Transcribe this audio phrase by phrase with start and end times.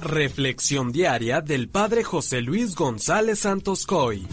[0.00, 4.28] Reflexión diaria del Padre José Luis González Santos Coy.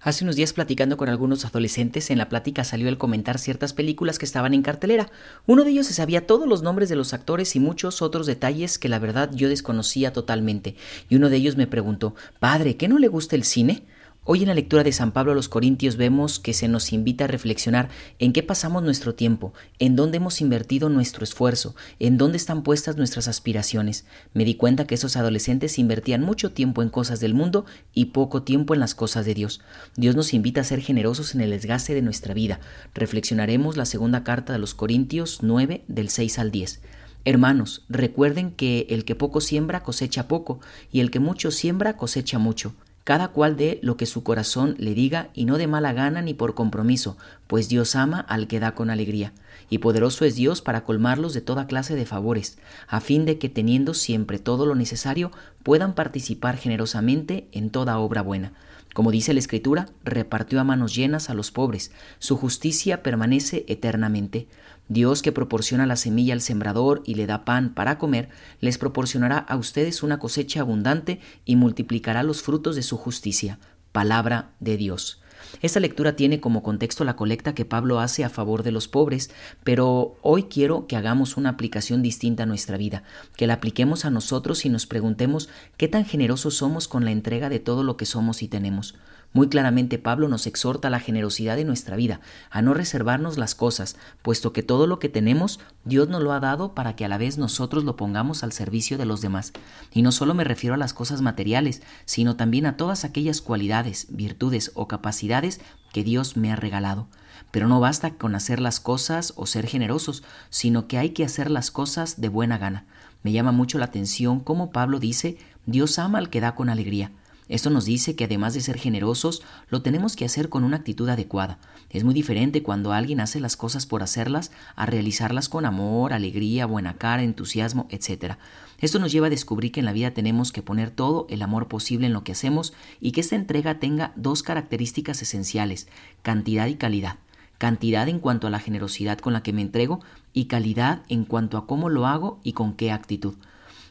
[0.00, 4.18] Hace unos días platicando con algunos adolescentes, en la plática salió el comentar ciertas películas
[4.18, 5.10] que estaban en cartelera.
[5.46, 8.78] Uno de ellos se sabía todos los nombres de los actores y muchos otros detalles
[8.78, 10.76] que la verdad yo desconocía totalmente.
[11.08, 13.84] Y uno de ellos me preguntó, Padre, ¿qué no le gusta el cine?
[14.30, 17.24] Hoy en la lectura de San Pablo a los Corintios vemos que se nos invita
[17.24, 17.88] a reflexionar
[18.18, 22.98] en qué pasamos nuestro tiempo, en dónde hemos invertido nuestro esfuerzo, en dónde están puestas
[22.98, 24.04] nuestras aspiraciones.
[24.34, 27.64] Me di cuenta que esos adolescentes invertían mucho tiempo en cosas del mundo
[27.94, 29.62] y poco tiempo en las cosas de Dios.
[29.96, 32.60] Dios nos invita a ser generosos en el desgaste de nuestra vida.
[32.92, 36.82] Reflexionaremos la segunda carta de los Corintios 9 del 6 al 10.
[37.24, 40.60] Hermanos, recuerden que el que poco siembra cosecha poco,
[40.92, 42.74] y el que mucho siembra cosecha mucho
[43.08, 46.34] cada cual dé lo que su corazón le diga y no de mala gana ni
[46.34, 49.32] por compromiso, pues Dios ama al que da con alegría,
[49.70, 53.48] y poderoso es Dios para colmarlos de toda clase de favores, a fin de que
[53.48, 55.30] teniendo siempre todo lo necesario
[55.62, 58.52] puedan participar generosamente en toda obra buena.
[58.92, 64.48] Como dice la Escritura, repartió a manos llenas a los pobres, su justicia permanece eternamente.
[64.88, 69.38] Dios que proporciona la semilla al sembrador y le da pan para comer, les proporcionará
[69.38, 73.58] a ustedes una cosecha abundante y multiplicará los frutos de su justicia.
[73.92, 75.20] Palabra de Dios.
[75.62, 79.30] Esta lectura tiene como contexto la colecta que Pablo hace a favor de los pobres,
[79.64, 83.02] pero hoy quiero que hagamos una aplicación distinta a nuestra vida,
[83.36, 87.48] que la apliquemos a nosotros y nos preguntemos qué tan generosos somos con la entrega
[87.48, 88.94] de todo lo que somos y tenemos.
[89.34, 93.54] Muy claramente Pablo nos exhorta a la generosidad de nuestra vida, a no reservarnos las
[93.54, 97.08] cosas, puesto que todo lo que tenemos Dios nos lo ha dado para que a
[97.08, 99.52] la vez nosotros lo pongamos al servicio de los demás.
[99.92, 104.06] Y no solo me refiero a las cosas materiales, sino también a todas aquellas cualidades,
[104.08, 105.60] virtudes o capacidades
[105.92, 107.06] que Dios me ha regalado.
[107.50, 111.50] Pero no basta con hacer las cosas o ser generosos, sino que hay que hacer
[111.50, 112.86] las cosas de buena gana.
[113.22, 117.12] Me llama mucho la atención cómo Pablo dice, Dios ama al que da con alegría.
[117.48, 121.08] Esto nos dice que además de ser generosos, lo tenemos que hacer con una actitud
[121.08, 121.58] adecuada.
[121.90, 126.66] Es muy diferente cuando alguien hace las cosas por hacerlas a realizarlas con amor, alegría,
[126.66, 128.34] buena cara, entusiasmo, etc.
[128.78, 131.68] Esto nos lleva a descubrir que en la vida tenemos que poner todo el amor
[131.68, 135.88] posible en lo que hacemos y que esta entrega tenga dos características esenciales,
[136.22, 137.16] cantidad y calidad.
[137.56, 140.00] Cantidad en cuanto a la generosidad con la que me entrego
[140.32, 143.34] y calidad en cuanto a cómo lo hago y con qué actitud.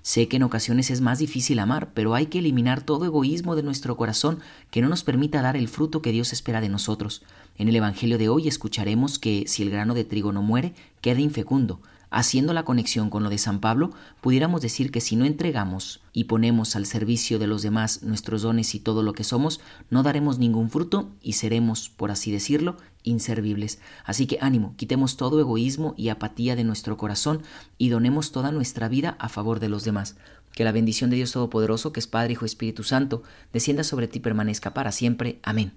[0.07, 3.61] Sé que en ocasiones es más difícil amar, pero hay que eliminar todo egoísmo de
[3.61, 4.39] nuestro corazón
[4.71, 7.23] que no nos permita dar el fruto que Dios espera de nosotros.
[7.57, 11.19] En el Evangelio de hoy escucharemos que si el grano de trigo no muere, queda
[11.19, 11.81] infecundo.
[12.09, 13.91] Haciendo la conexión con lo de San Pablo,
[14.21, 18.73] pudiéramos decir que si no entregamos y ponemos al servicio de los demás nuestros dones
[18.75, 19.59] y todo lo que somos,
[19.89, 23.79] no daremos ningún fruto y seremos, por así decirlo, inservibles.
[24.05, 27.41] Así que ánimo, quitemos todo egoísmo y apatía de nuestro corazón
[27.77, 30.15] y donemos toda nuestra vida a favor de los demás.
[30.53, 34.07] Que la bendición de Dios Todopoderoso, que es Padre, Hijo y Espíritu Santo, descienda sobre
[34.07, 35.39] ti y permanezca para siempre.
[35.43, 35.73] Amén.